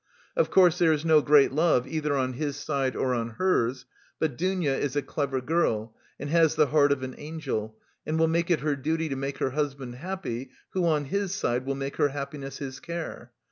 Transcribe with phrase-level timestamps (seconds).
[0.35, 3.85] Of course, there is no great love either on his side, or on hers,
[4.17, 8.27] but Dounia is a clever girl and has the heart of an angel, and will
[8.27, 11.97] make it her duty to make her husband happy who on his side will make
[11.97, 13.31] her happiness his care.